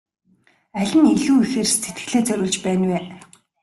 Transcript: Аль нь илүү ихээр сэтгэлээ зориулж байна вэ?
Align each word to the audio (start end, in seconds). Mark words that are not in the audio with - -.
Аль 0.79 0.95
нь 1.01 1.11
илүү 1.15 1.37
ихээр 1.43 1.67
сэтгэлээ 1.71 2.21
зориулж 2.27 2.55
байна 2.65 2.85
вэ? 2.91 2.99